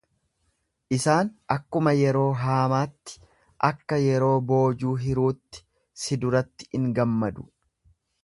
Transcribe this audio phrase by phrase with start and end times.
[0.95, 3.19] Isaan akkuma yeroo haamaatti,
[3.69, 5.63] akka yeroo boojuu hiruutti
[6.05, 7.47] si duratti in gammadu.